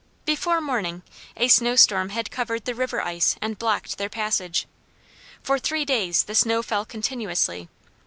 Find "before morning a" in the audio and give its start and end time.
0.25-1.47